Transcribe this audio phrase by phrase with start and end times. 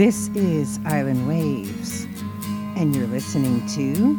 [0.00, 2.06] This is Island Waves,
[2.74, 4.16] and you're listening to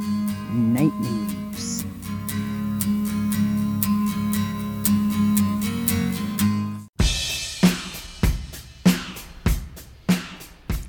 [0.53, 1.83] Night Moves.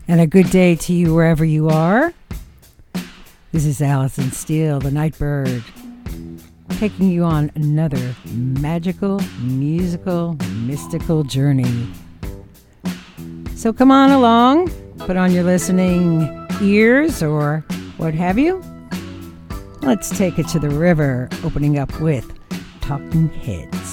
[0.09, 2.13] And a good day to you wherever you are.
[3.53, 5.65] This is Allison Steele, the Nightbird,
[6.73, 11.91] taking you on another magical, musical, mystical journey.
[13.55, 14.71] So come on along,
[15.07, 17.65] put on your listening ears or
[17.97, 18.63] what have you.
[19.81, 22.33] Let's take it to the river, opening up with
[22.81, 23.92] Talking Heads.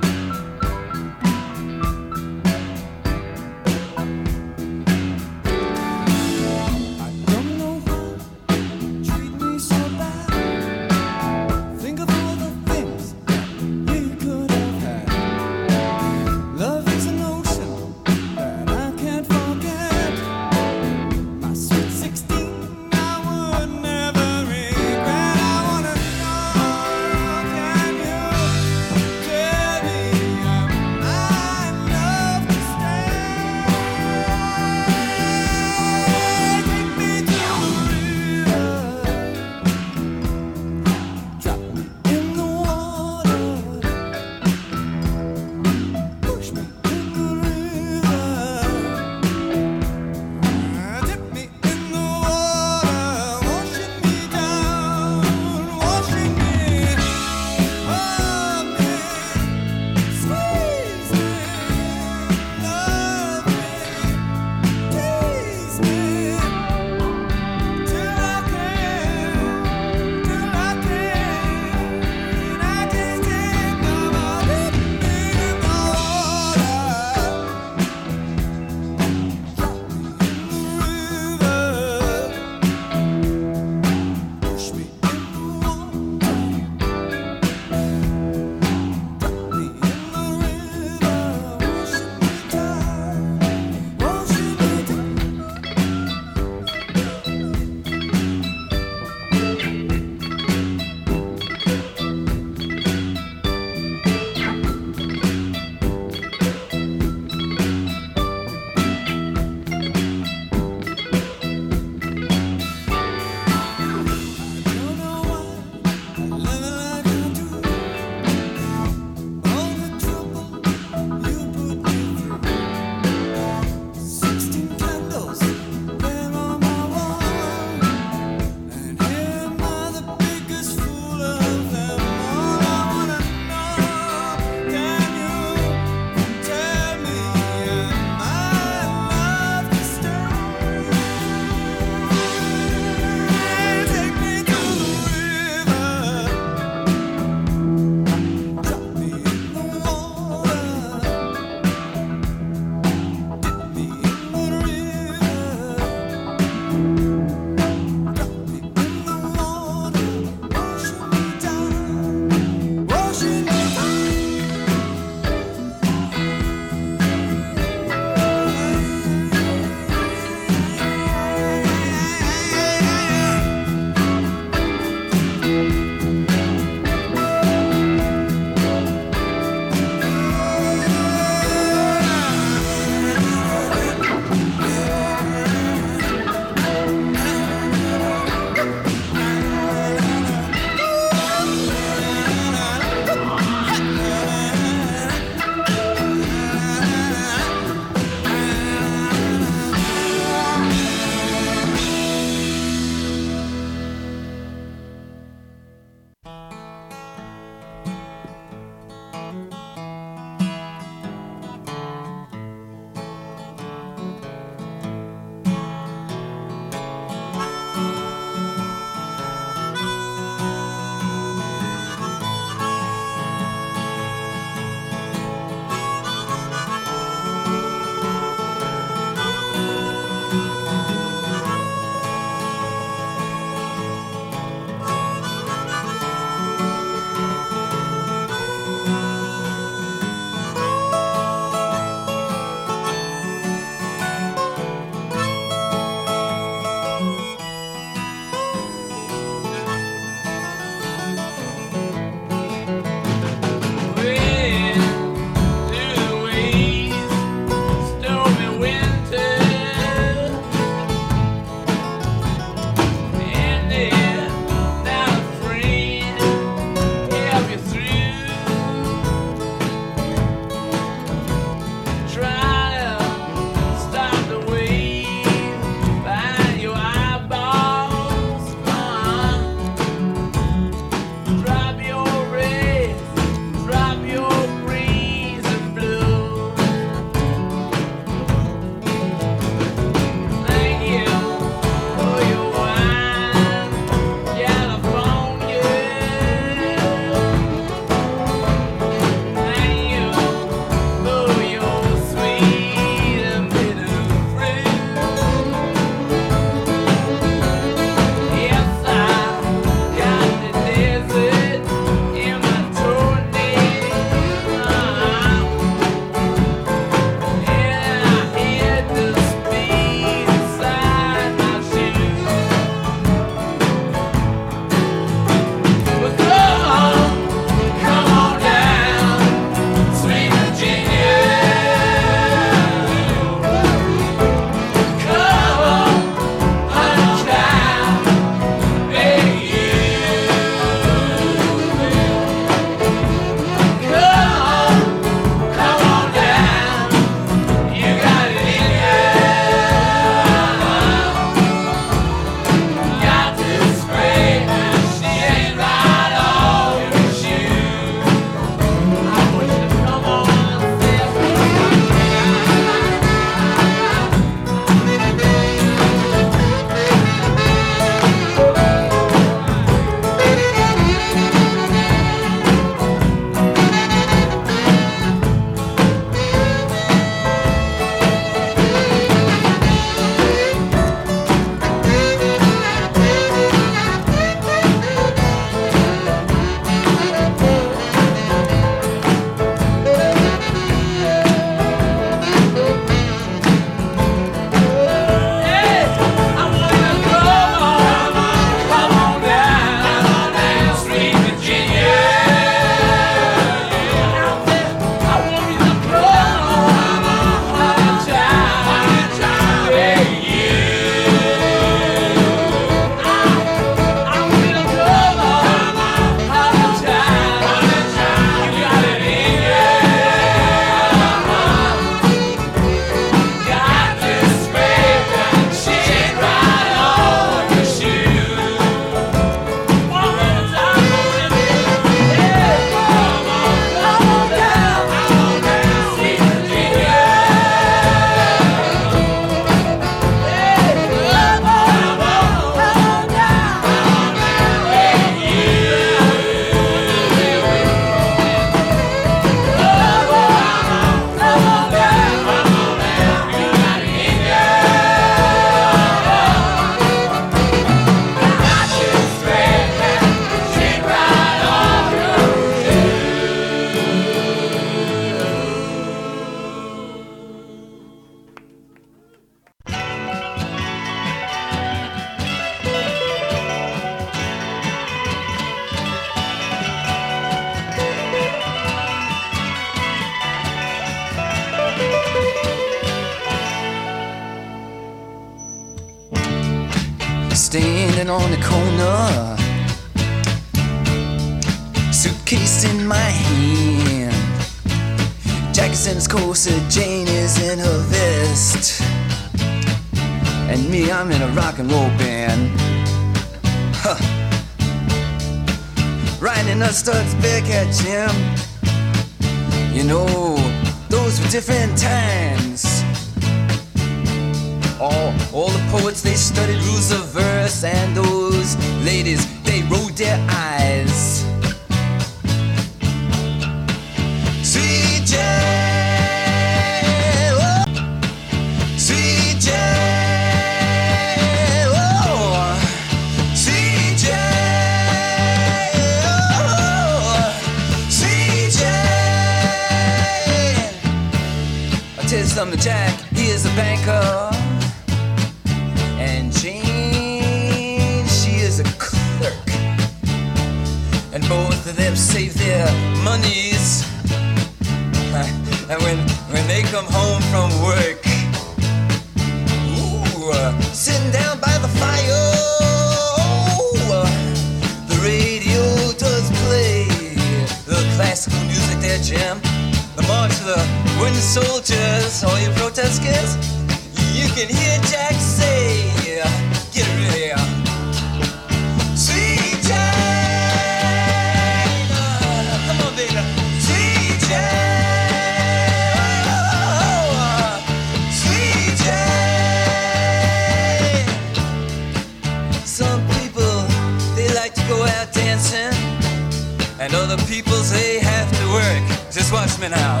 [596.80, 599.12] And other people they have to work.
[599.12, 600.00] Just watch me now.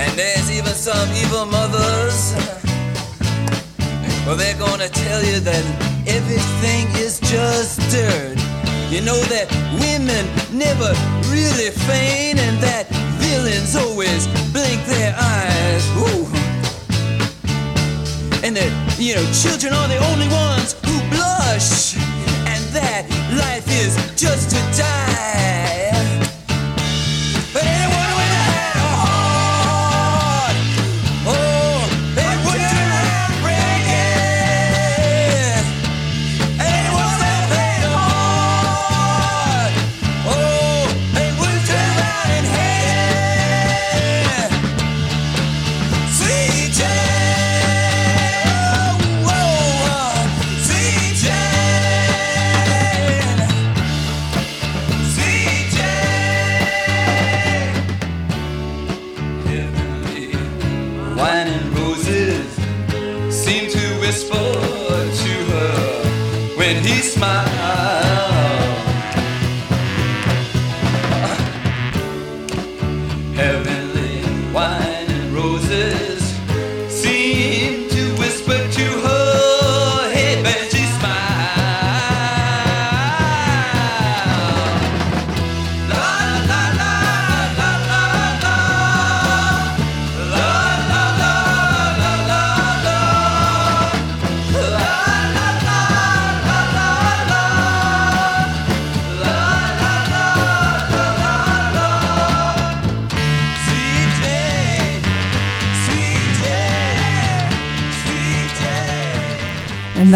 [0.00, 2.32] And there's even some evil mothers.
[4.24, 5.64] Well, they're gonna tell you that
[6.08, 8.38] everything is just dirt.
[8.88, 10.24] You know that women
[10.56, 10.90] never
[11.28, 12.88] really faint, and that
[13.20, 15.84] villains always blink their eyes.
[16.00, 16.24] Ooh.
[18.42, 21.96] And that, you know, children are the only ones who blush,
[22.48, 23.04] and that
[23.36, 25.07] life is just to die.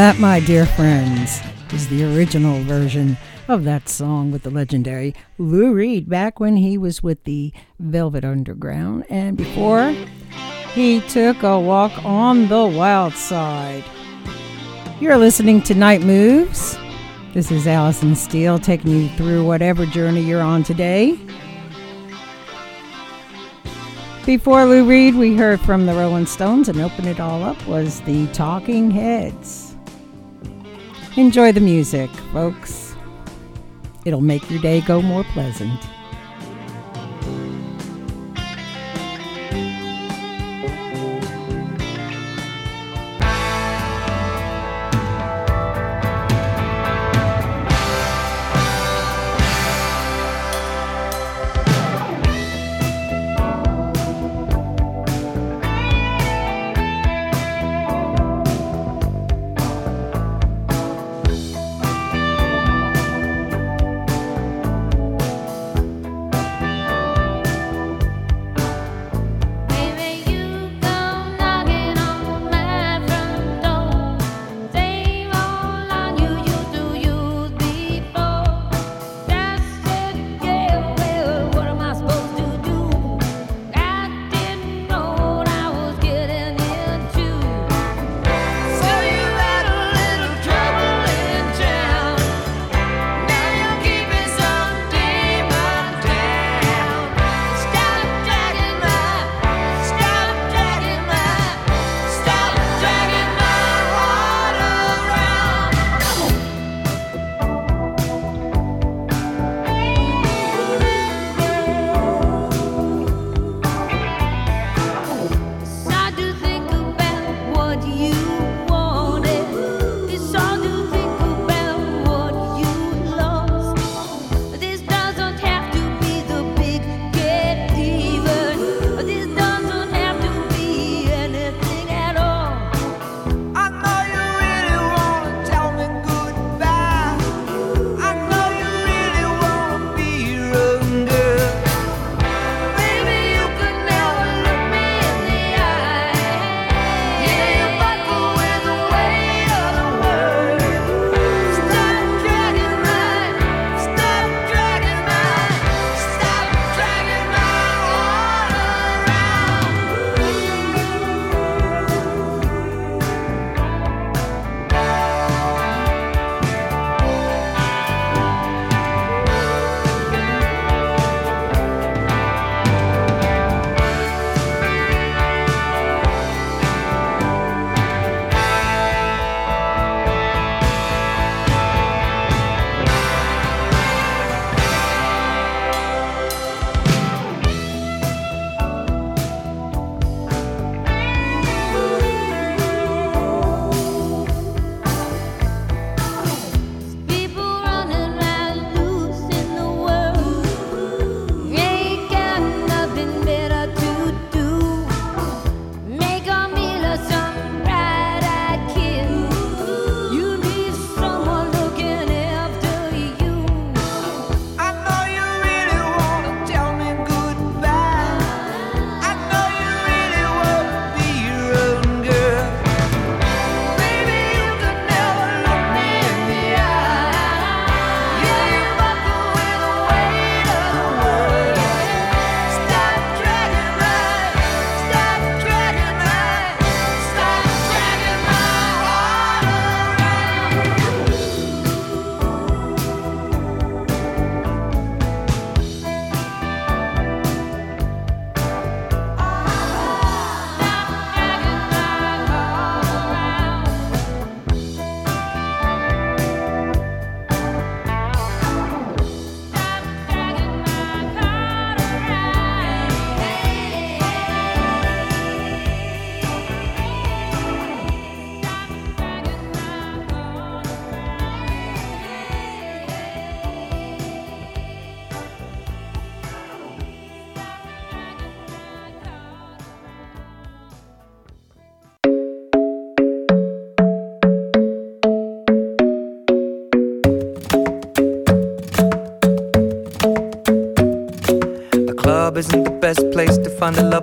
[0.03, 1.41] That, my dear friends,
[1.73, 3.17] is the original version
[3.47, 8.25] of that song with the legendary Lou Reed back when he was with the Velvet
[8.25, 9.95] Underground and before
[10.75, 13.85] he took a walk on the wild side.
[14.99, 16.77] You're listening to Night Moves.
[17.33, 21.17] This is Allison Steele taking you through whatever journey you're on today.
[24.27, 28.01] Before Lou Reed, we heard from the Rolling Stones, and open it all up was
[28.01, 29.72] the Talking Heads.
[31.19, 32.97] Enjoy the music, folks.
[34.07, 35.79] It'll make your day go more pleasant.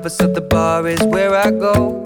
[0.07, 2.05] So the bar is where I go.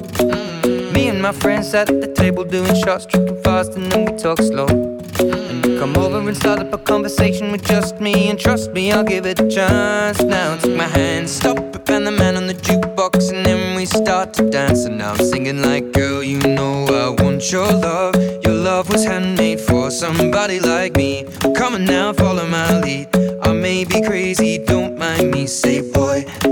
[0.93, 4.17] Me and my friends sat at the table doing shots, tripping fast, and then we
[4.17, 4.67] talk slow.
[4.67, 9.03] And come over and start up a conversation with just me, and trust me, I'll
[9.03, 10.21] give it a chance.
[10.21, 13.85] Now take my hand, stop it, Van the Man on the jukebox, and then we
[13.85, 14.85] start to dance.
[14.85, 18.15] And now I'm singing like, girl, you know I want your love.
[18.43, 21.25] Your love was handmade for somebody like me.
[21.55, 23.07] Come on now, follow my lead.
[23.43, 25.47] I may be crazy, don't mind me.
[25.47, 25.81] Say,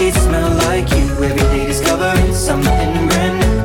[0.00, 1.06] Sheets smell like you.
[1.28, 3.56] Every day discovering something brand new.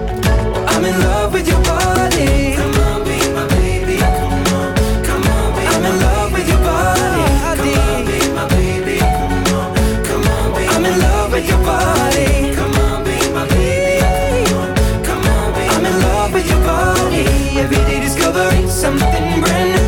[0.71, 2.55] I'm in love with your body.
[2.59, 3.97] Come on, be my baby.
[4.19, 4.69] Come on,
[5.07, 7.31] come on, be I'm in love with your body.
[7.55, 8.97] Come on, be my baby.
[8.99, 9.67] Come on,
[10.09, 12.29] come on, be I'm in love with your body.
[12.57, 14.03] Come on, be my baby.
[14.03, 14.69] Come on,
[15.07, 17.25] come on, be I'm in love with your body.
[17.63, 19.87] Every day discovering something brand new.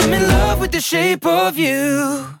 [0.00, 2.33] I'm in love with the shape of you.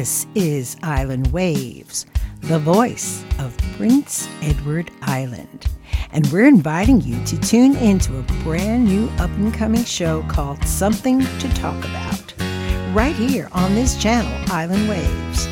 [0.00, 2.06] This is Island Waves,
[2.40, 5.66] the voice of Prince Edward Island.
[6.12, 10.66] And we're inviting you to tune into a brand new up and coming show called
[10.66, 12.34] Something to Talk About,
[12.94, 15.46] right here on this channel, Island Waves.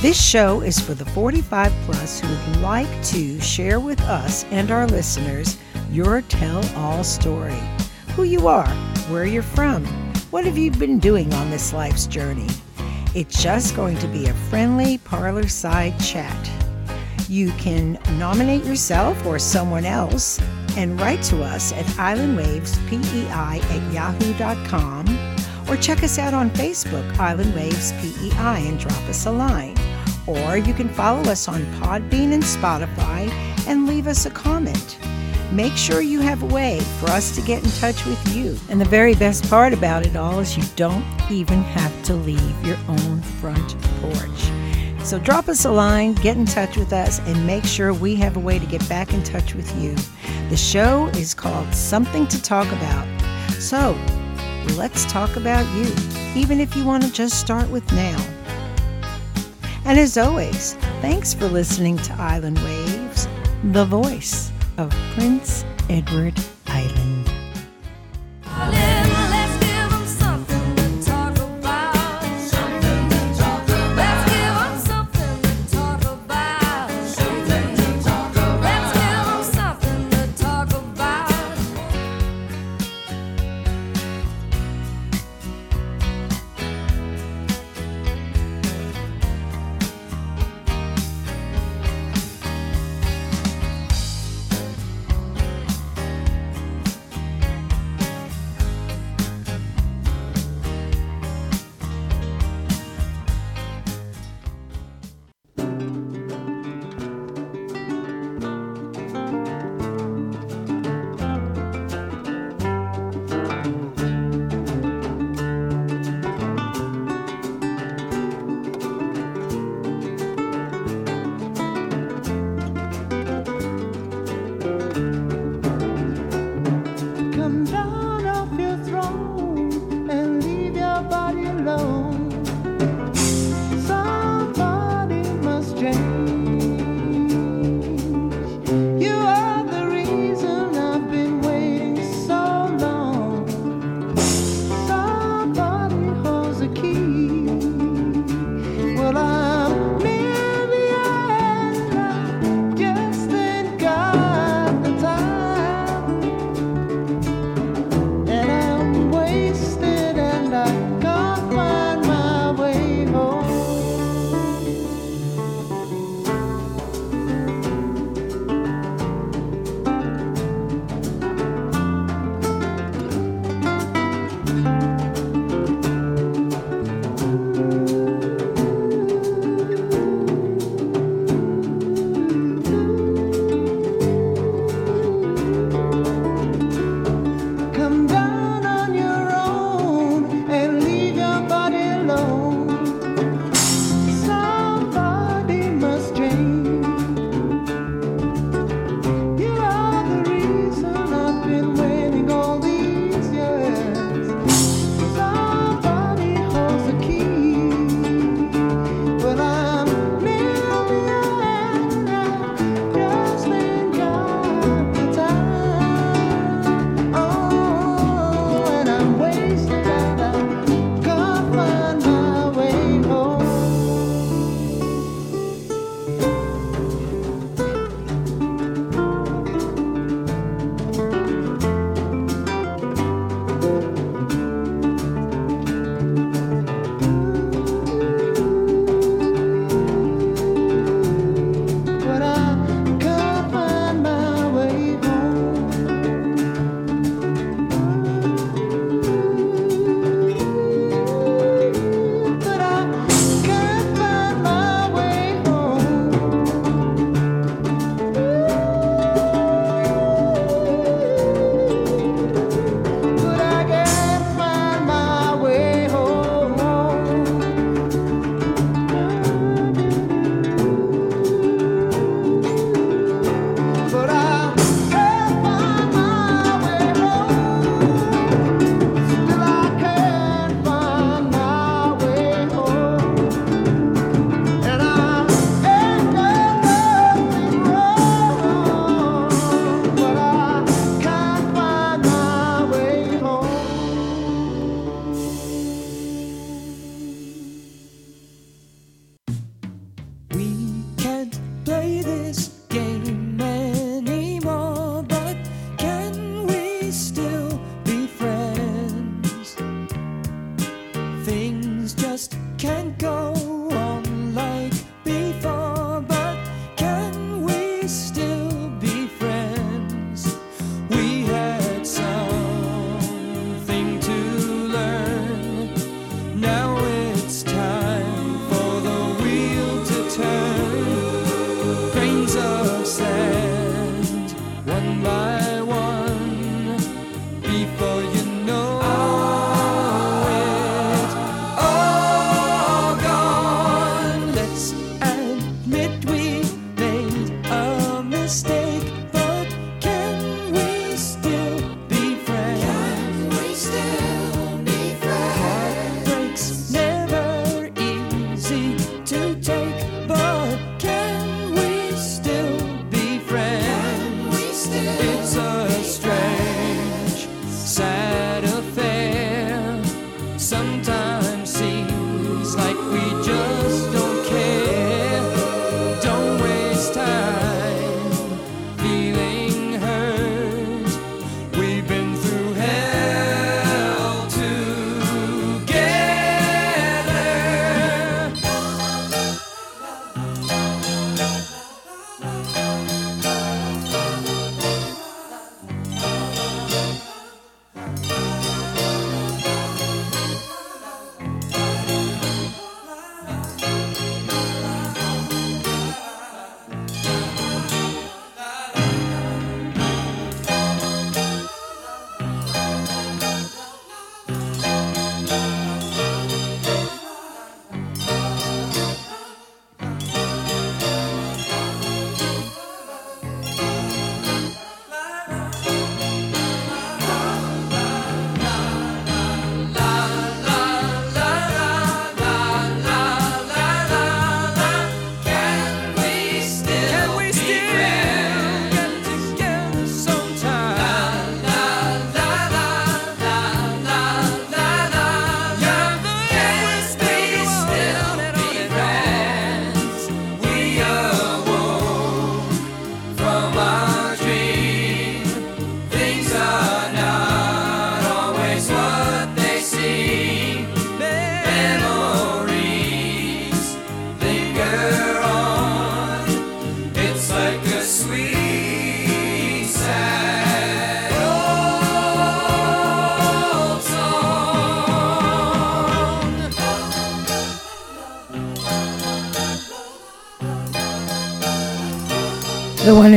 [0.00, 4.70] This show is for the 45 plus who would like to share with us and
[4.70, 5.58] our listeners
[5.90, 7.58] your tell all story
[8.14, 8.68] who you are,
[9.10, 9.84] where you're from,
[10.30, 12.46] what have you been doing on this life's journey.
[13.14, 16.50] It's just going to be a friendly parlor side chat.
[17.28, 20.38] You can nominate yourself or someone else
[20.76, 25.36] and write to us at islandwavespei at yahoo.com
[25.68, 29.76] or check us out on Facebook, Island Waves PEI, and drop us a line.
[30.26, 33.30] Or you can follow us on Podbean and Spotify
[33.66, 34.98] and leave us a comment.
[35.50, 38.58] Make sure you have a way for us to get in touch with you.
[38.68, 42.66] And the very best part about it all is you don't even have to leave
[42.66, 44.50] your own front porch.
[45.02, 48.36] So drop us a line, get in touch with us, and make sure we have
[48.36, 49.96] a way to get back in touch with you.
[50.50, 53.06] The show is called Something to Talk About.
[53.52, 53.98] So
[54.76, 55.90] let's talk about you,
[56.38, 58.22] even if you want to just start with now.
[59.86, 63.26] And as always, thanks for listening to Island Waves,
[63.72, 66.38] the voice of Prince Edward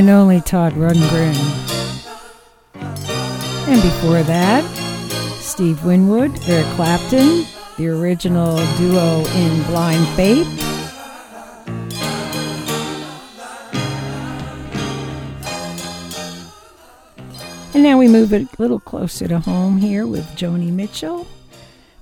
[0.01, 1.37] and only Todd Rundgren.
[2.73, 4.63] And before that,
[5.39, 7.45] Steve Winwood, Eric Clapton,
[7.77, 10.47] the original duo in Blind Faith.
[17.75, 21.27] And now we move a little closer to home here with Joni Mitchell.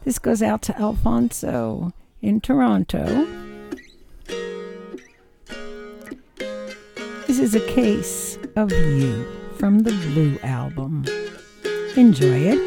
[0.06, 1.92] This goes out to Alfonso
[2.22, 3.49] in Toronto.
[7.40, 9.26] This is a case of you
[9.56, 11.06] from the Blue album.
[11.96, 12.60] Enjoy it.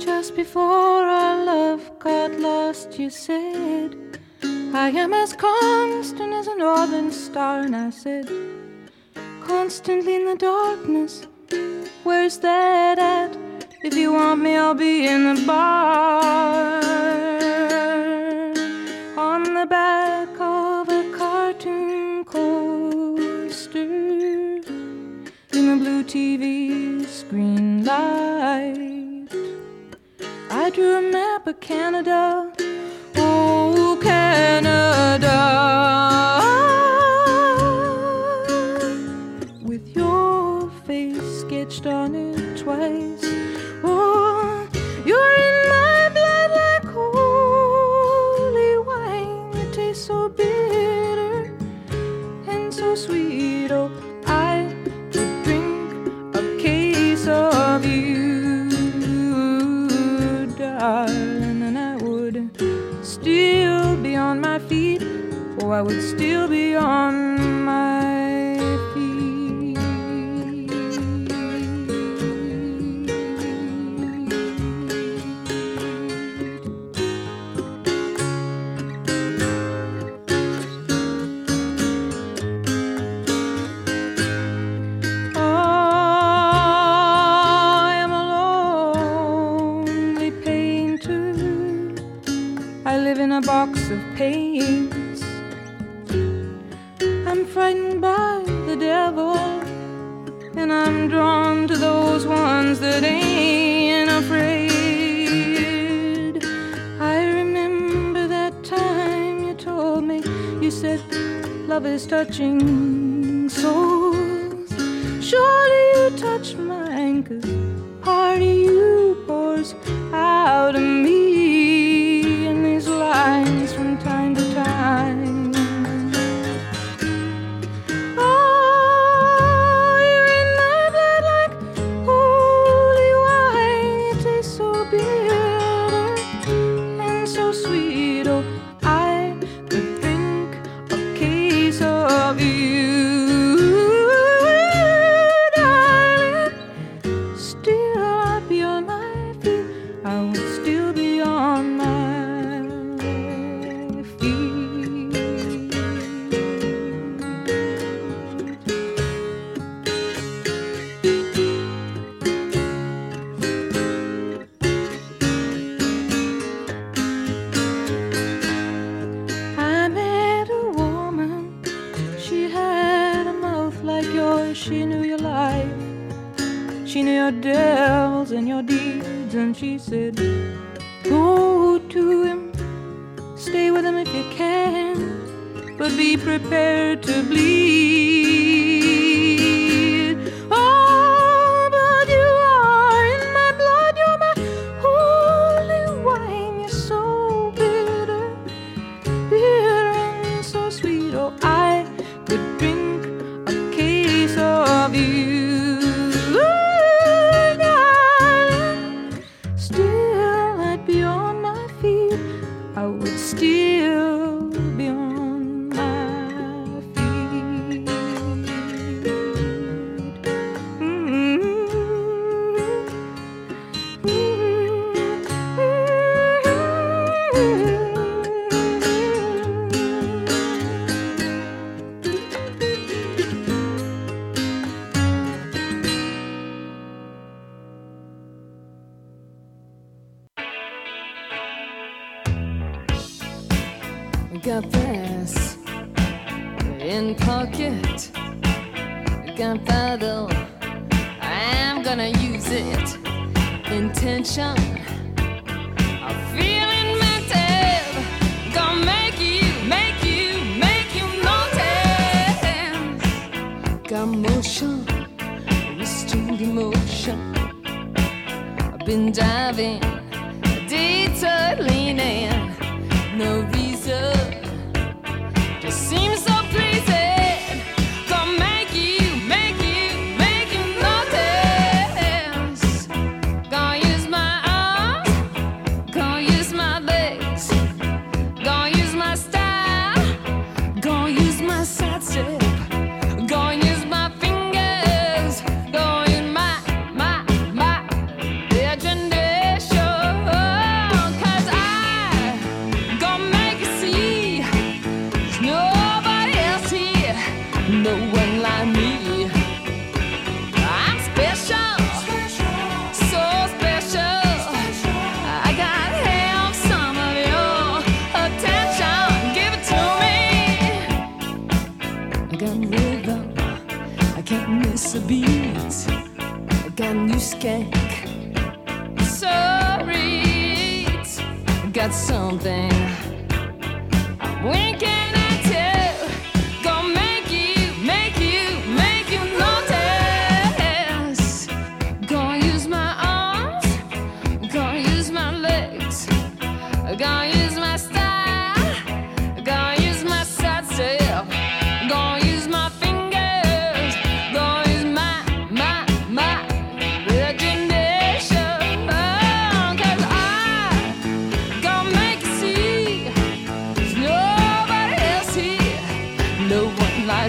[0.00, 3.96] Just before our love got lost, you said,
[4.74, 8.28] I am as constant as a northern star, and I said,
[9.44, 11.28] Constantly in the darkness,
[12.02, 13.51] where's that at?
[13.84, 16.91] If you want me, I'll be in the bar.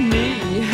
[0.10, 0.73] me.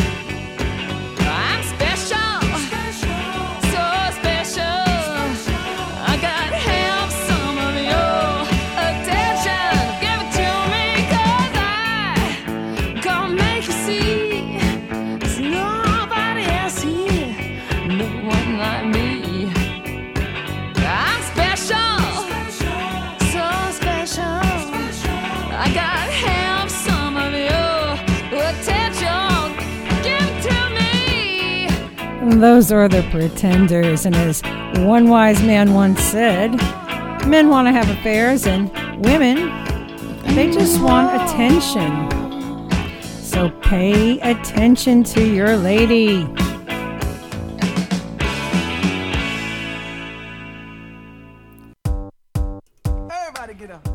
[32.40, 34.06] those are the pretenders.
[34.06, 34.42] And as
[34.86, 36.52] one wise man once said,
[37.28, 38.70] men want to have affairs and
[39.04, 39.50] women,
[40.36, 42.10] they just want attention.
[43.22, 46.28] So pay attention to your lady.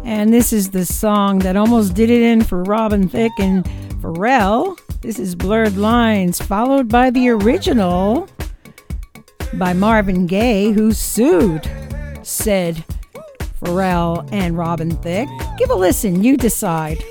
[0.04, 3.64] And this is the song that almost did it in for Robin Thicke and
[4.00, 4.78] Pharrell.
[5.04, 8.26] This is Blurred Lines, followed by the original
[9.52, 11.70] by Marvin Gaye, who sued,
[12.22, 12.82] said
[13.62, 15.28] Pharrell and Robin Thicke.
[15.58, 17.04] Give a listen, you decide.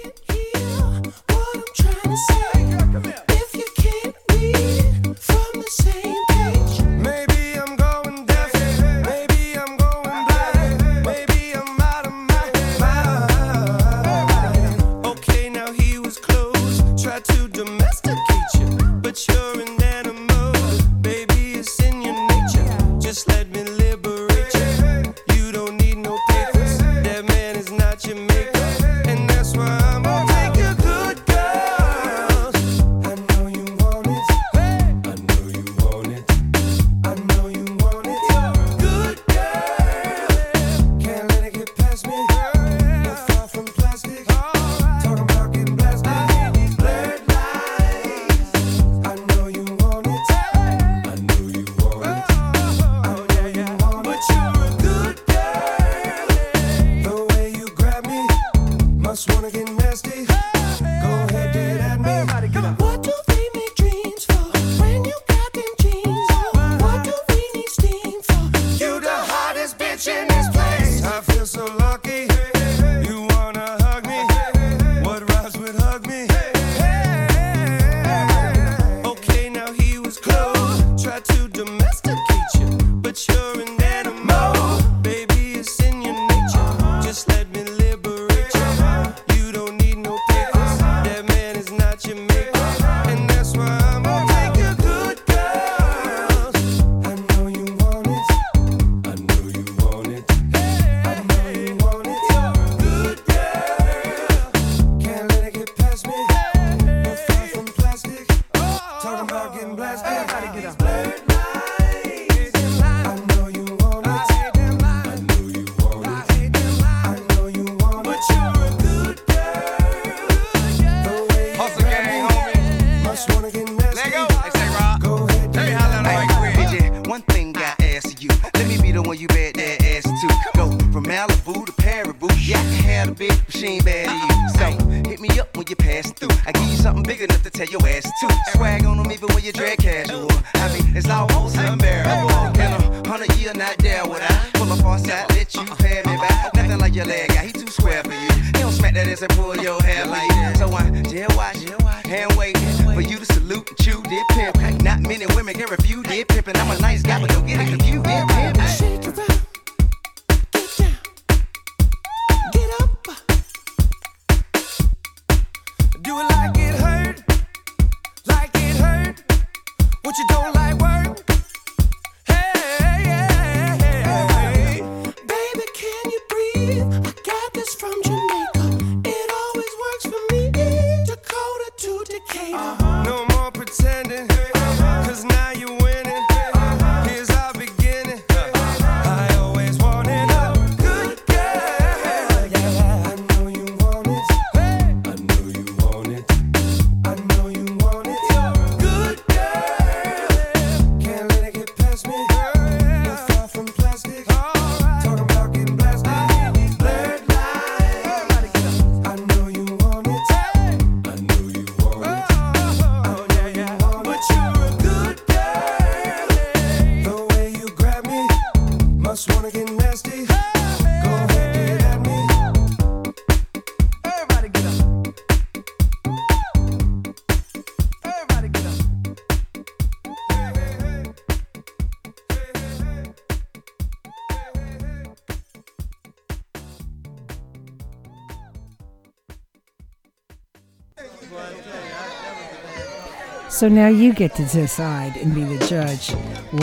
[243.54, 246.12] So now you get to decide and be the judge.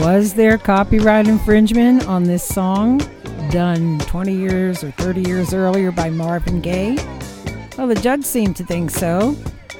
[0.01, 2.97] Was there copyright infringement on this song
[3.49, 6.97] done 20 years or 30 years earlier by Marvin Gaye?
[7.77, 9.37] Well, the judge seemed to think so.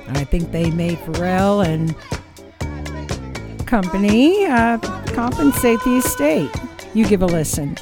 [0.07, 1.93] I think they made Pharrell and
[3.68, 6.49] company uh, compensate the estate.
[6.93, 7.76] You give a listen.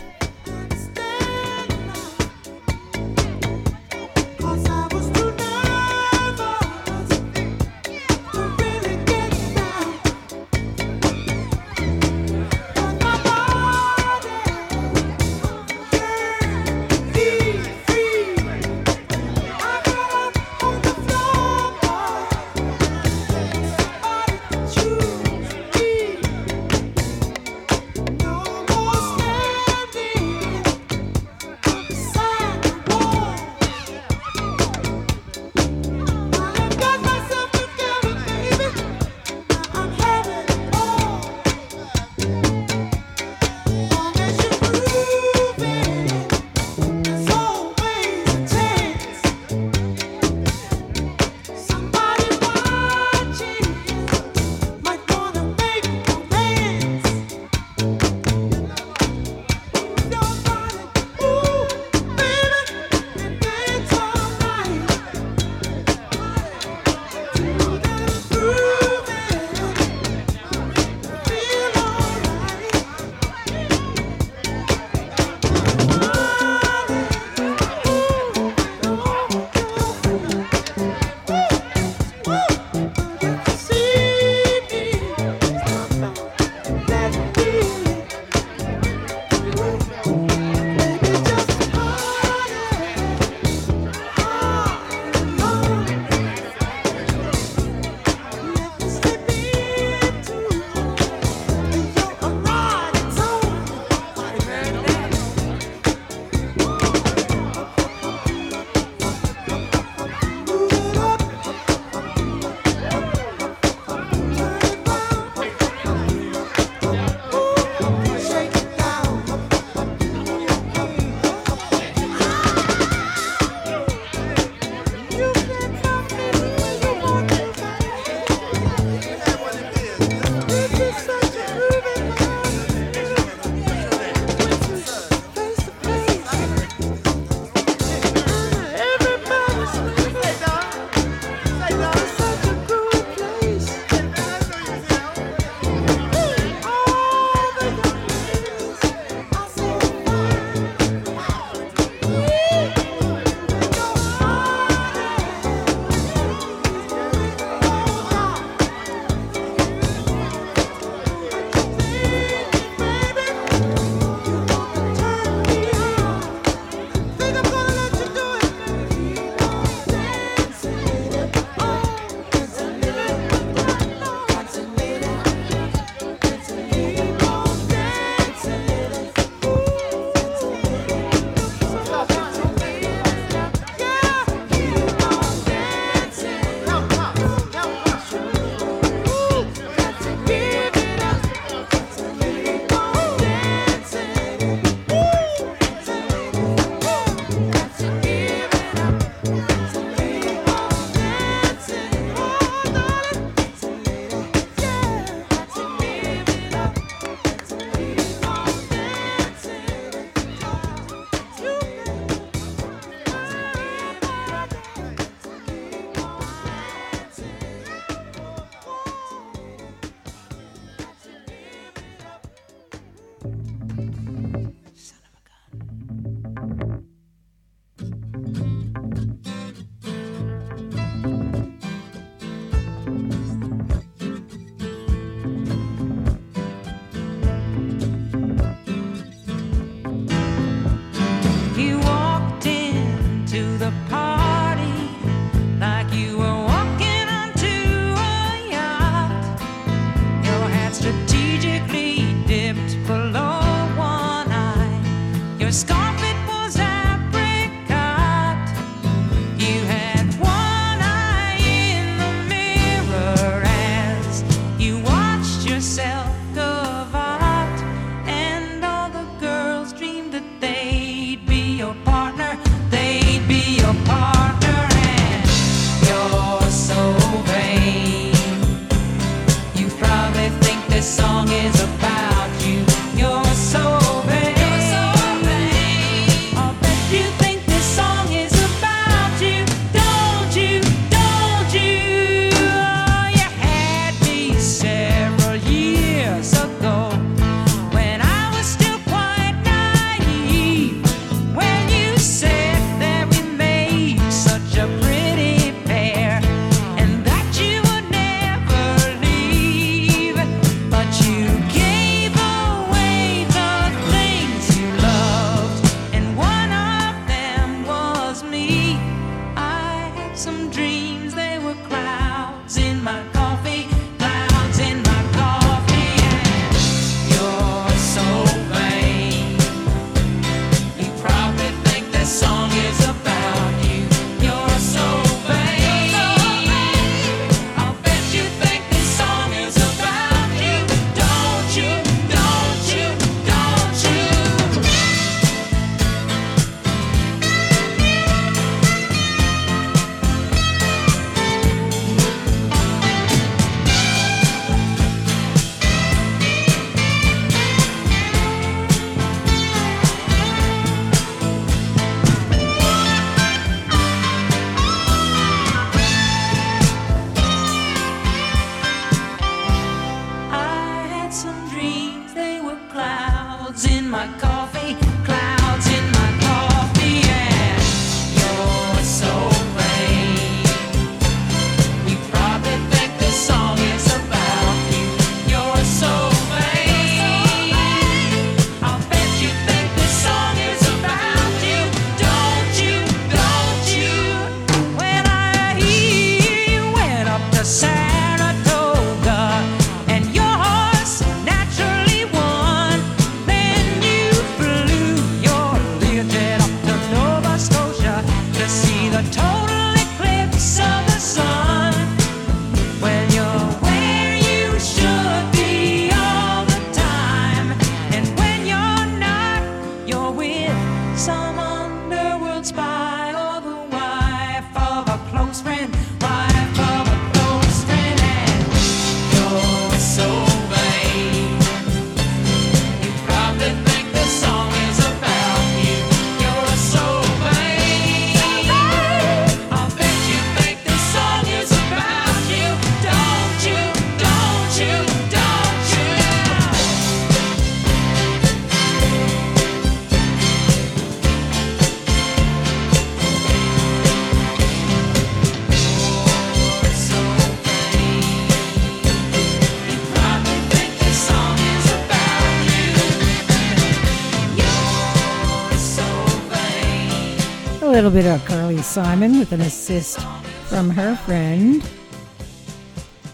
[467.90, 470.00] little bit of Carly Simon with an assist
[470.46, 471.68] from her friend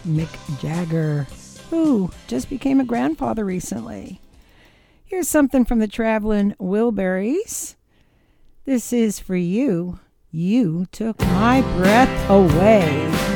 [0.06, 0.28] Mick
[0.60, 1.26] Jagger,
[1.70, 4.20] who just became a grandfather recently.
[5.06, 7.76] Here's something from the Traveling Wilburys.
[8.66, 9.98] This is for you.
[10.30, 13.35] You took my breath away.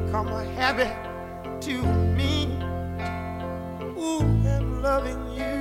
[0.00, 0.92] become a habit
[1.60, 1.80] to
[2.16, 2.46] me.
[3.96, 5.54] Ooh, and loving you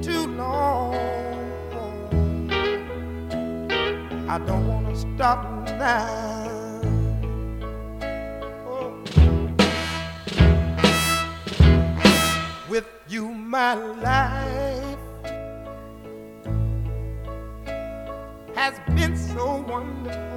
[0.00, 0.94] too long.
[4.26, 5.44] I don't want to stop
[5.76, 6.80] now.
[8.66, 8.94] Oh.
[12.70, 14.98] with you my life
[18.54, 20.31] has been so wonderful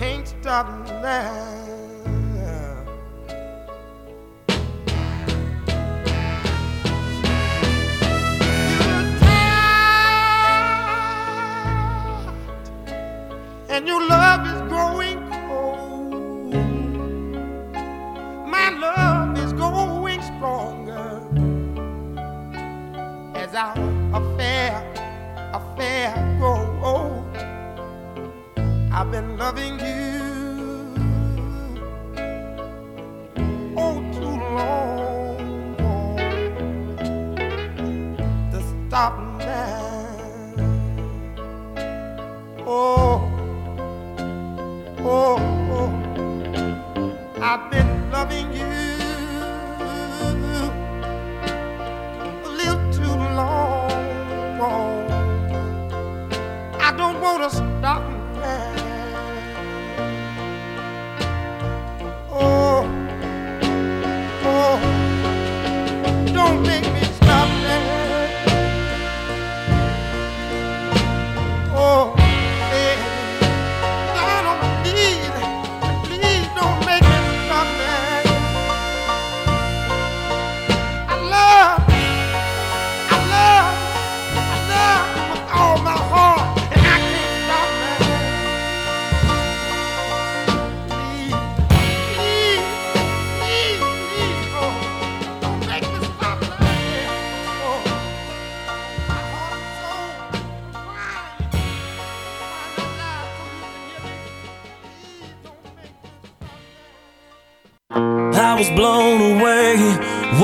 [0.00, 0.66] can't stop
[1.02, 1.34] now.
[8.80, 10.56] You're tired,
[13.68, 16.54] and your love is growing cold.
[18.48, 21.20] My love is growing stronger
[23.34, 23.76] as our
[24.14, 24.89] affair
[29.50, 29.99] loving you.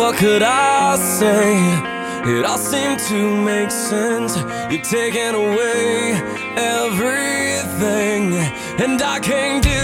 [0.07, 1.57] what could I say?
[2.31, 4.37] It all seemed to make sense.
[4.71, 6.13] You're taking away
[6.55, 8.35] everything,
[8.79, 9.76] and I can't.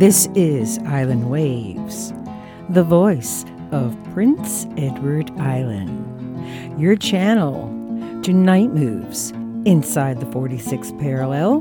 [0.00, 2.14] This is Island Waves,
[2.70, 7.68] the voice of Prince Edward Island, your channel
[8.22, 9.32] to night moves
[9.66, 11.60] inside the 46th parallel,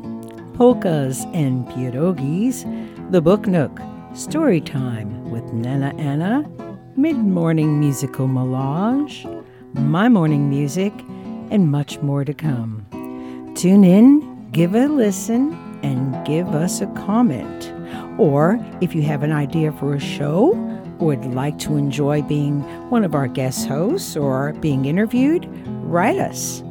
[0.54, 2.64] polkas and pierogies,
[3.12, 3.78] the Book Nook,
[4.14, 6.50] story time with Nana Anna,
[6.96, 9.28] mid morning musical melange,
[9.74, 10.94] my morning music,
[11.52, 12.86] and much more to come.
[13.58, 15.52] Tune in, give a listen,
[15.84, 17.74] and give us a comment.
[18.20, 20.52] Or if you have an idea for a show,
[21.00, 25.48] would like to enjoy being one of our guest hosts or being interviewed,
[25.84, 26.62] write us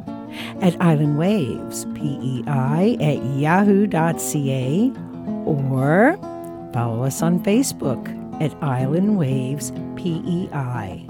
[0.61, 4.93] at Island Waves, PEI at yahoo.ca,
[5.45, 6.17] or
[6.71, 11.05] follow us on Facebook at Island Waves PEI.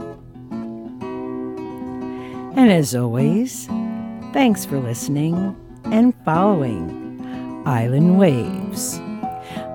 [2.55, 3.67] And as always,
[4.31, 8.99] thanks for listening and following Island Waves,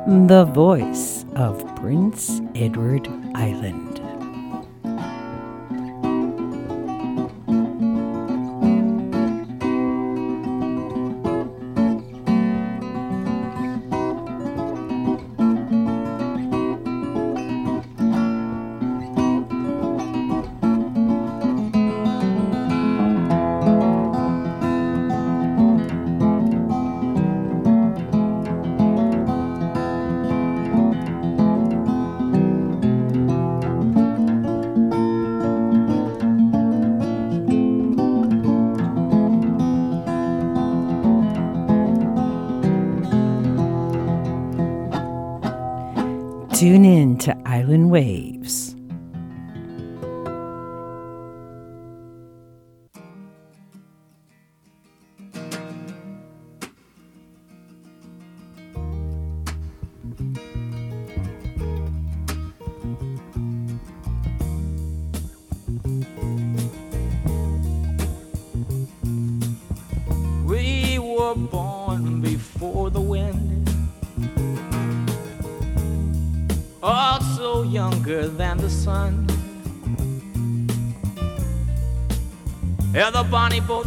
[0.07, 3.84] the voice of Prince Edward Island.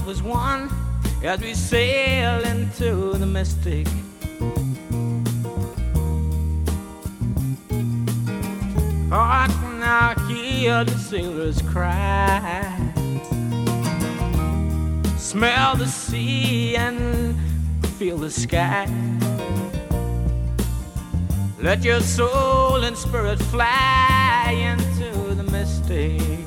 [0.07, 0.69] Was one
[1.21, 3.85] as we sail into the mystic.
[9.09, 9.51] Hark
[9.81, 12.73] now, hear the sailors cry.
[15.17, 17.35] Smell the sea and
[17.97, 18.87] feel the sky.
[21.59, 26.46] Let your soul and spirit fly into the mystic.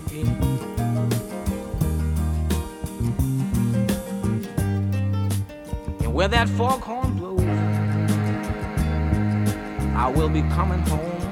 [6.10, 7.40] And where that foghorn blows,
[9.94, 11.22] I will be coming home.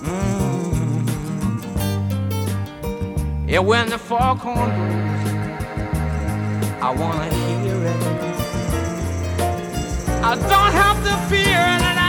[0.00, 0.30] Mm.
[3.46, 5.26] Yeah, when the foghorn blows,
[6.80, 8.02] I wanna hear it.
[10.24, 12.08] I don't have to fear it, I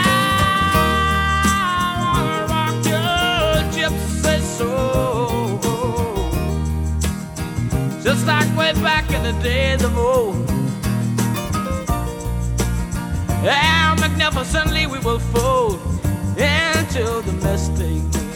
[2.01, 5.59] wanna rock your gypsy soul,
[8.01, 10.49] just like way back in the days of old.
[13.43, 15.79] And magnificently we will fold
[16.37, 18.26] into the mystic.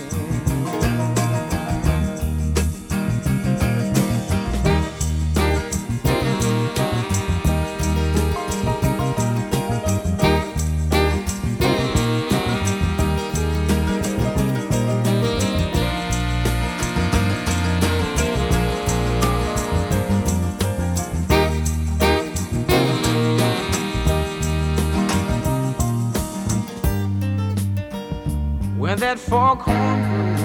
[29.32, 30.42] Foghorn blows,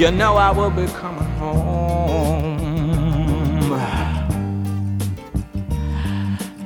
[0.00, 2.56] you know I will be coming home.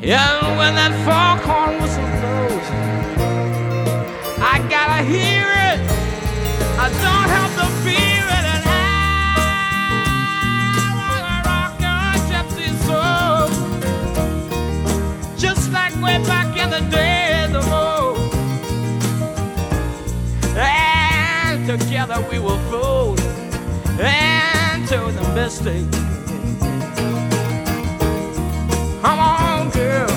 [0.00, 2.66] Yeah, when that foghorn whistle blows,
[4.38, 5.80] I gotta hear it.
[6.78, 8.80] I don't have to fear it, and I
[11.00, 13.50] wanna rock your gypsy soul,
[15.36, 17.52] just like way back in the days
[21.78, 23.18] together we will fold
[23.98, 25.90] into the mystic.
[29.00, 30.11] Come on, girl.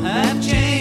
[0.00, 0.71] have changed.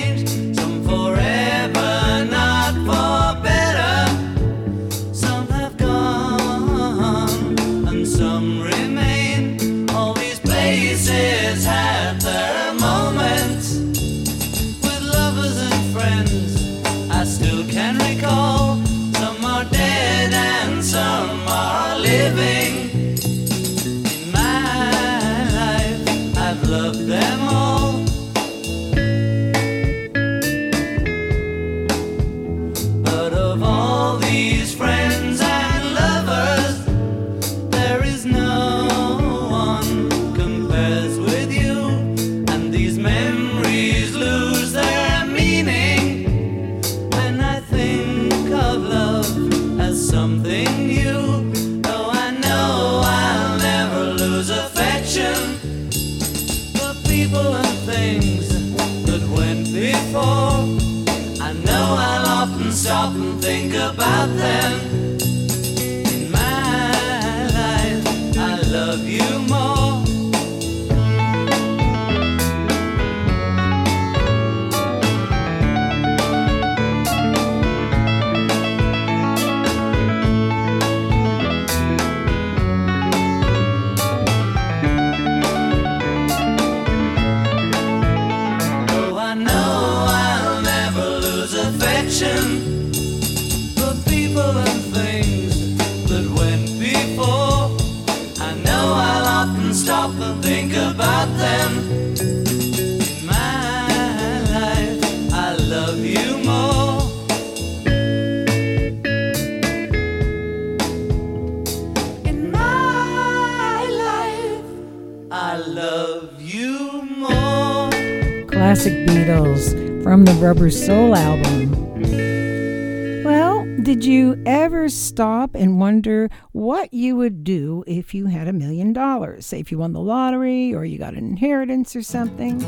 [129.42, 132.60] Say if you won the lottery or you got an inheritance or something.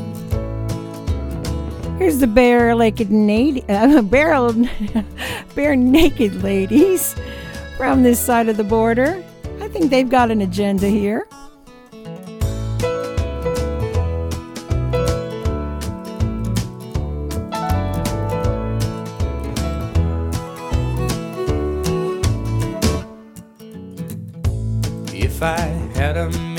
[1.99, 3.09] Here's the bare naked
[3.69, 4.33] uh, bare,
[5.55, 7.15] Barenaked Ladies
[7.77, 9.23] from this side of the border.
[9.61, 11.27] I think they've got an agenda here.
[25.13, 25.59] If I
[25.95, 26.52] had a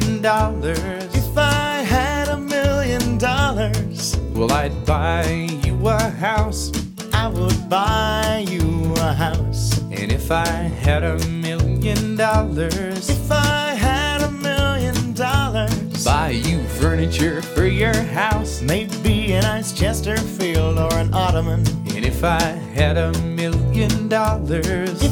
[0.00, 5.24] million dollars, If I had a million dollars, well, I'd buy
[5.64, 6.70] you a house.
[7.12, 9.78] I would buy you a house.
[9.90, 16.62] And if I had a million dollars, If I had a million dollars, buy you
[16.80, 18.60] furniture for your house.
[18.60, 21.64] maybe a nice Chesterfield or an ottoman.
[21.94, 22.42] And if I
[22.74, 25.02] had a million dollars,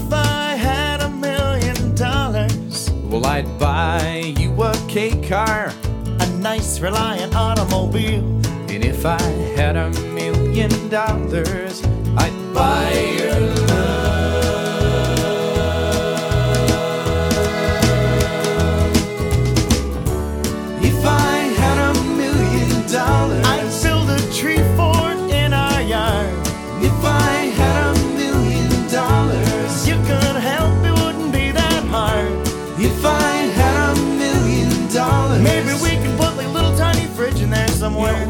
[5.29, 5.73] car.
[6.21, 8.23] a nice Reliant automobile.
[8.69, 9.21] And if I
[9.57, 11.83] had a million dollars,
[12.17, 12.93] I'd buy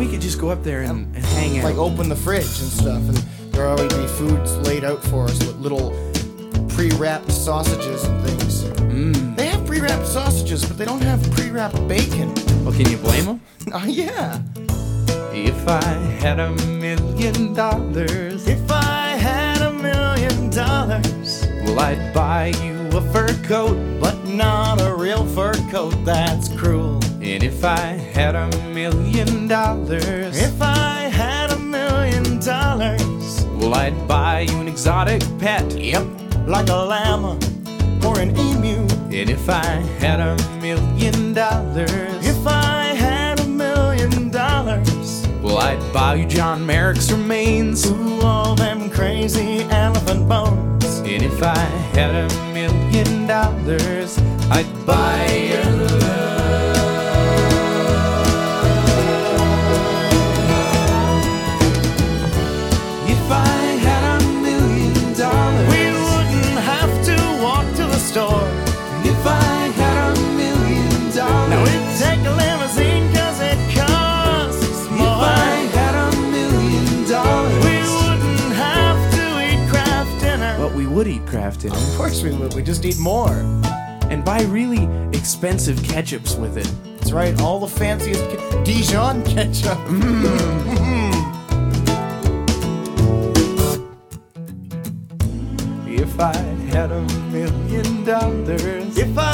[0.04, 1.64] we could just go up there and, and hang out.
[1.64, 3.16] Like open the fridge and stuff, and
[3.54, 5.90] there always be foods laid out for us with little
[6.68, 8.64] pre-wrapped sausages and things.
[8.64, 9.34] Mm.
[9.36, 12.34] They have pre-wrapped sausages, but they don't have pre-wrapped bacon.
[12.64, 13.40] Well, can you blame them?
[13.72, 14.42] Oh yeah.
[15.32, 15.82] If I
[16.20, 23.00] had a million dollars, If I had a million dollars, well, I'd buy you a
[23.10, 23.76] fur coat.
[24.00, 27.00] but not a real fur coat, that's cruel.
[27.26, 27.78] And if I
[28.12, 34.68] had a million dollars, If I had a million dollars, well, I'd buy you an
[34.68, 35.64] exotic pet.
[35.78, 36.04] yep,
[36.46, 37.38] like a llama
[38.06, 38.86] or an emu.
[39.10, 39.64] And if I
[40.04, 46.64] had a million dollars, If I had a million dollars, well, I'd buy you John
[46.66, 47.86] Merrick's remains.
[47.86, 50.84] ooh, all them crazy elephant bones.
[51.00, 51.58] And if I
[51.96, 54.18] had a million dollars,
[54.50, 55.63] I'd buy your
[81.04, 82.54] would eat Kraft Of course we would.
[82.54, 83.32] We just eat more.
[84.10, 84.84] and buy really
[85.16, 86.70] expensive ketchups with it.
[86.98, 87.38] That's right.
[87.42, 89.78] All the fanciest ke- Dijon ketchup.
[89.88, 91.24] Mm-hmm.
[95.88, 96.36] If I
[96.72, 97.00] had a
[97.30, 99.33] million dollars, If I had a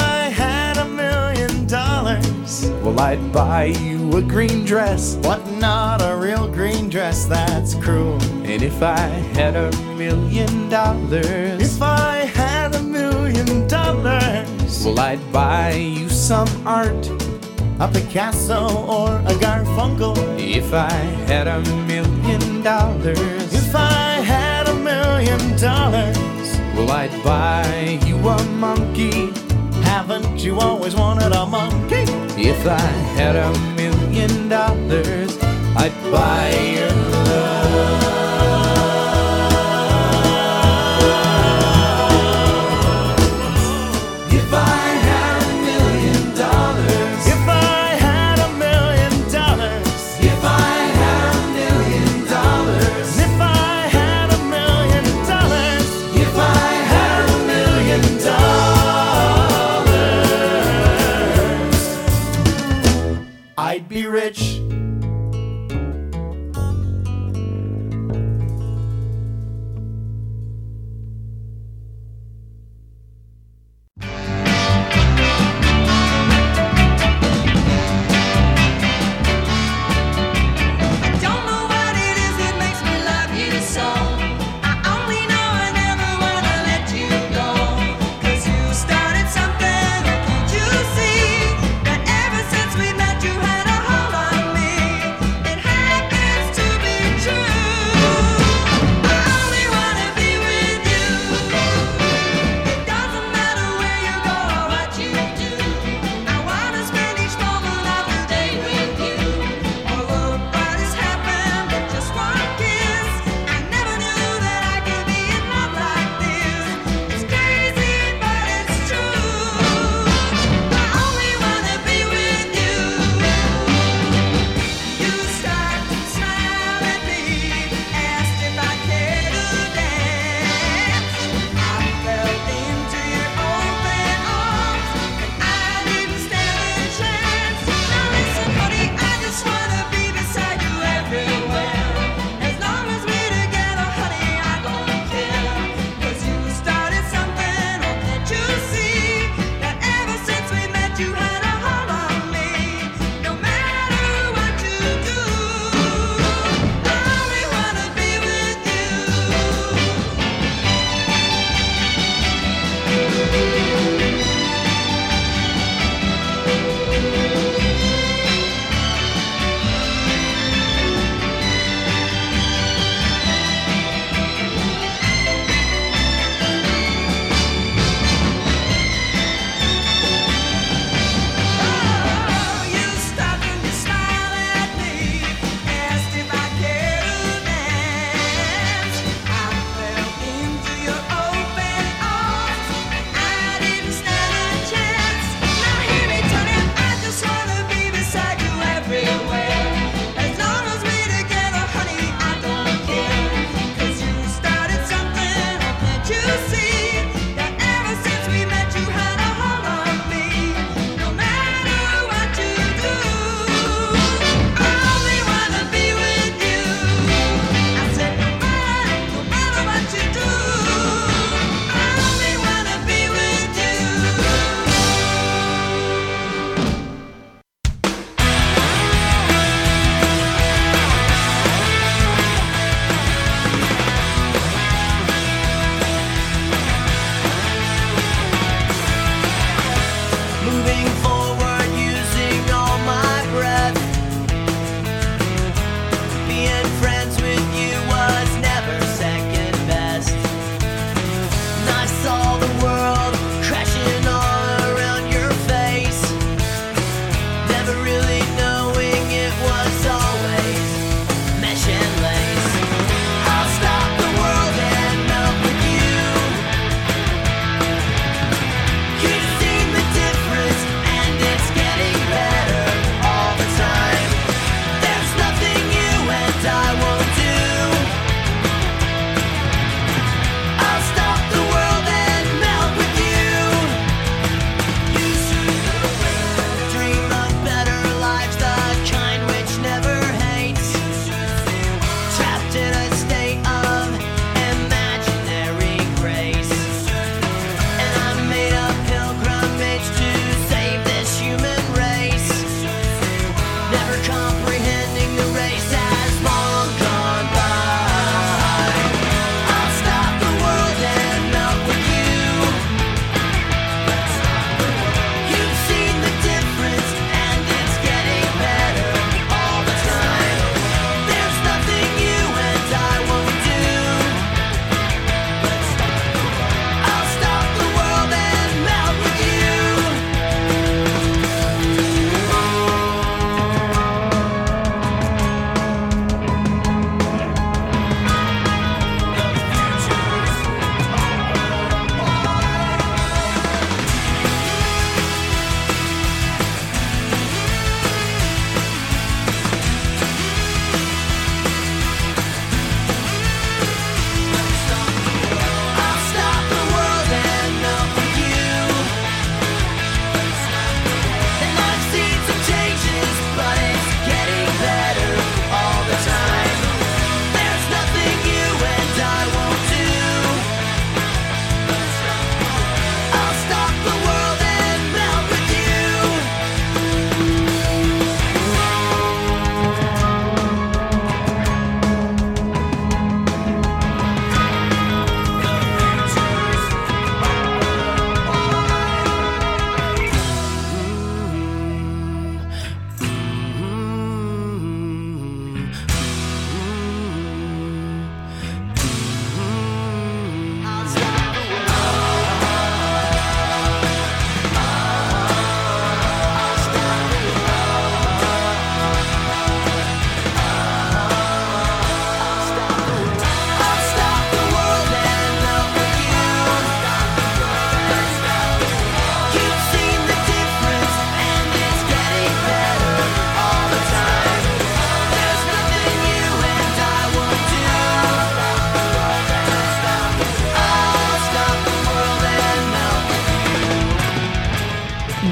[2.41, 5.15] dollars, well, I'd buy you a green dress.
[5.15, 8.21] but not a real green dress, that's cruel.
[8.43, 8.97] And if I
[9.35, 16.49] had a million dollars, If I had a million dollars, well, I'd buy you some
[16.65, 17.09] art.
[17.79, 20.15] a Picasso or a Garfunkel.
[20.39, 20.91] If I
[21.27, 26.17] had a million dollars, If I had a million dollars,
[26.75, 29.31] well, I'd buy you a monkey.
[29.83, 32.05] haven't you always wanted a monkey?
[32.37, 32.79] If I
[33.17, 35.37] had a million dollars,
[35.75, 37.00] I'd buy your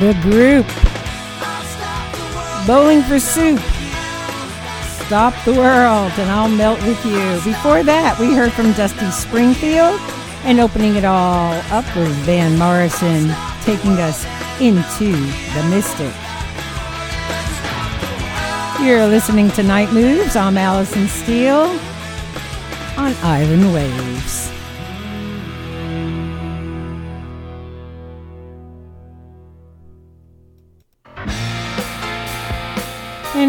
[0.09, 0.65] The group.
[2.65, 3.59] Bowling for Soup.
[5.05, 7.39] Stop the World and I'll Melt with You.
[7.45, 9.99] Before that, we heard from Dusty Springfield,
[10.45, 13.29] and opening it all up was Van Morrison
[13.61, 14.25] taking us
[14.59, 16.15] into the Mystic.
[18.83, 20.35] You're listening to Night Moves.
[20.35, 21.79] I'm Allison Steele
[22.97, 24.38] on Island Waves.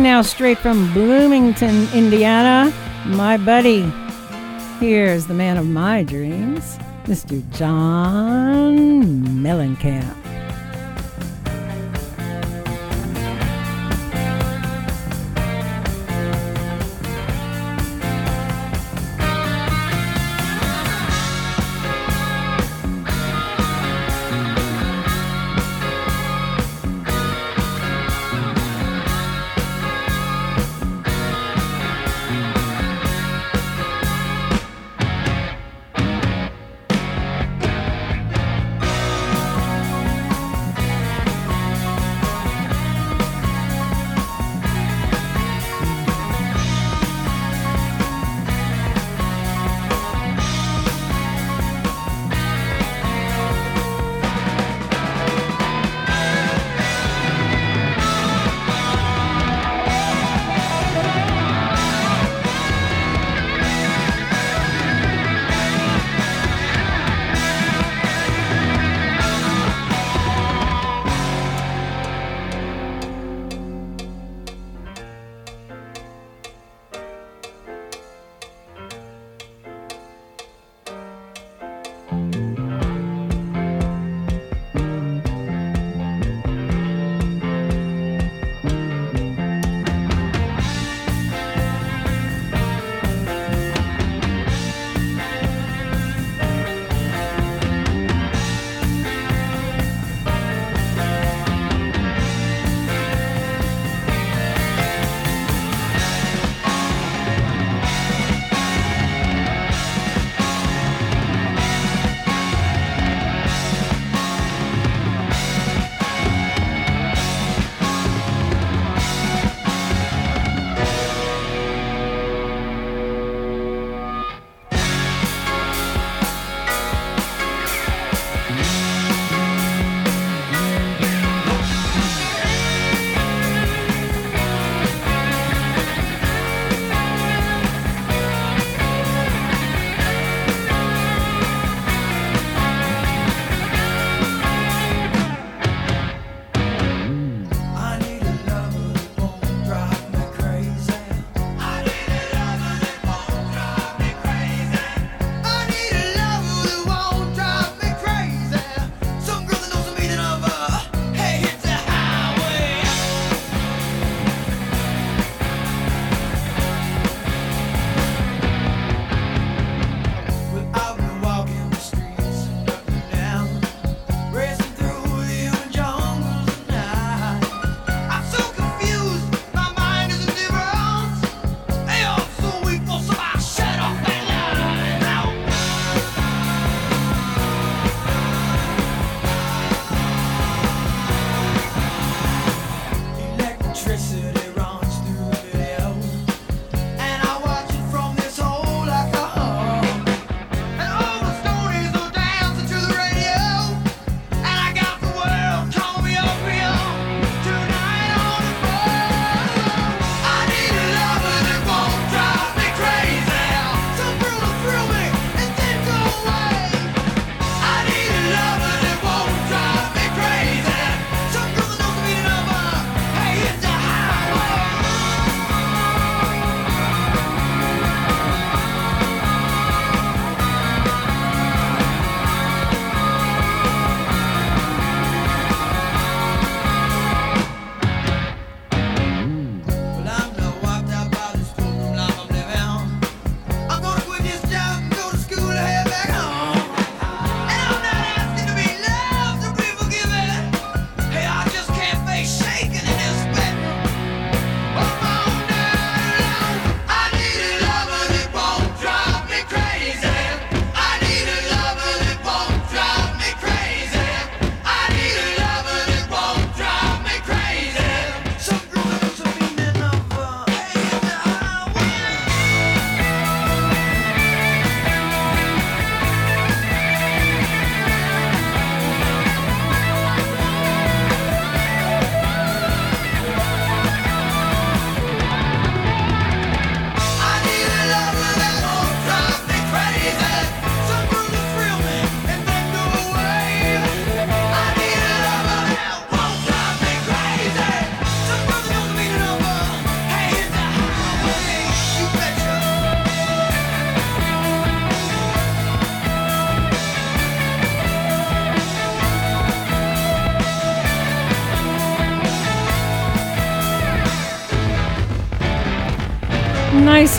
[0.00, 2.72] And now, straight from Bloomington, Indiana,
[3.04, 3.82] my buddy.
[4.78, 7.42] Here's the man of my dreams, Mr.
[7.54, 10.19] John Mellencamp.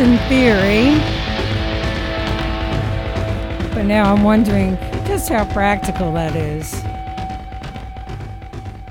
[0.01, 0.97] In theory.
[3.75, 4.75] But now I'm wondering
[5.05, 6.73] just how practical that is.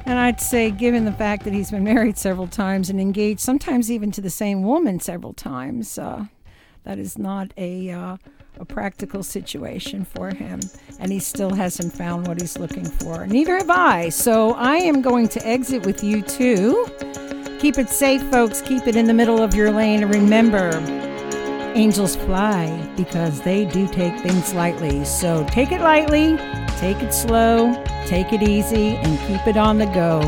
[0.07, 3.91] And I'd say, given the fact that he's been married several times and engaged, sometimes
[3.91, 6.27] even to the same woman several times, uh,
[6.85, 8.17] that is not a, uh,
[8.61, 10.61] a practical situation for him.
[11.01, 13.27] And he still hasn't found what he's looking for.
[13.27, 14.11] Neither have I.
[14.11, 16.87] So I am going to exit with you too.
[17.61, 18.63] Keep it safe, folks.
[18.63, 20.03] Keep it in the middle of your lane.
[20.03, 20.71] And remember,
[21.75, 25.05] angels fly because they do take things lightly.
[25.05, 26.39] So take it lightly,
[26.79, 27.75] take it slow,
[28.07, 30.21] take it easy, and keep it on the go.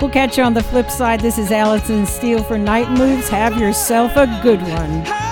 [0.00, 1.18] We'll catch you on the flip side.
[1.18, 3.28] This is Allison Steele for Night Moves.
[3.28, 5.27] Have yourself a good one.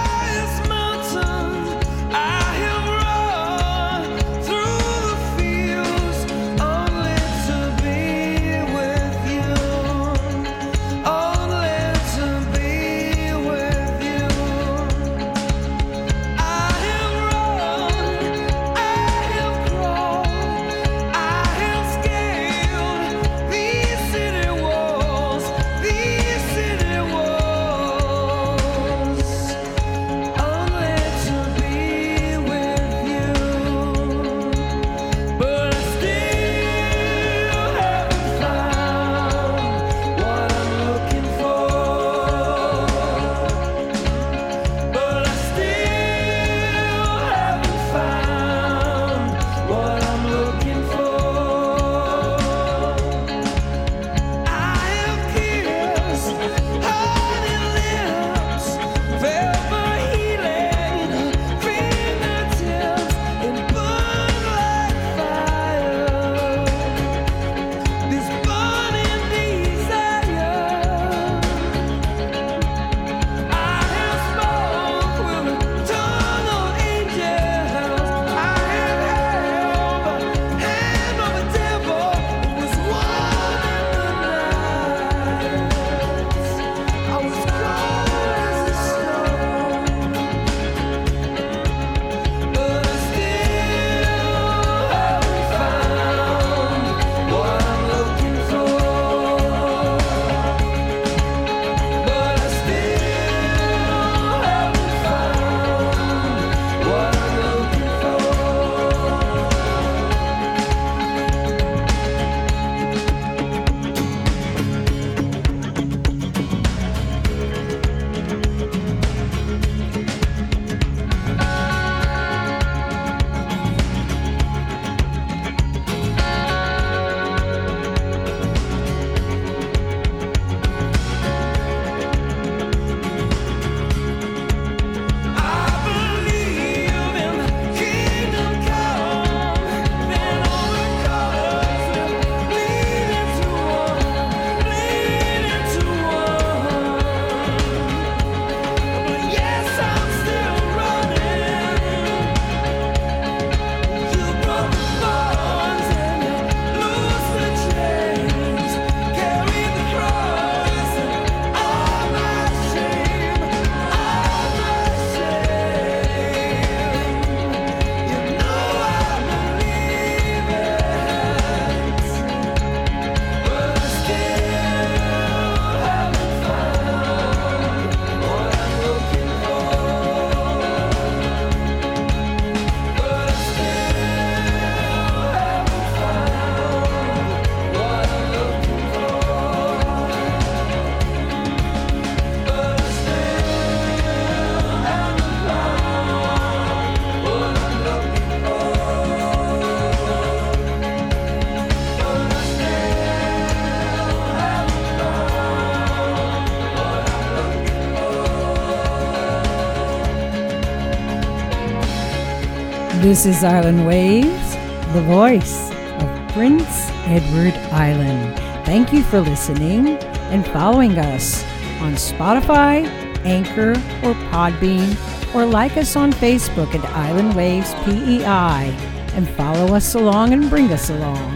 [213.06, 214.56] This is Island Waves,
[214.92, 218.34] the voice of Prince Edward Island.
[218.66, 219.96] Thank you for listening
[220.32, 221.44] and following us
[221.80, 222.84] on Spotify,
[223.24, 224.96] Anchor, or Podbean,
[225.36, 228.74] or like us on Facebook at Island Waves PEI
[229.14, 231.35] and follow us along and bring us along.